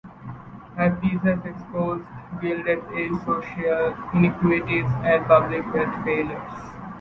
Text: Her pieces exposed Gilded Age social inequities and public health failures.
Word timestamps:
Her 0.77 0.97
pieces 0.99 1.37
exposed 1.45 2.03
Gilded 2.41 2.79
Age 2.95 3.11
social 3.23 3.93
inequities 4.15 4.89
and 5.03 5.23
public 5.27 5.61
health 5.65 6.03
failures. 6.03 6.73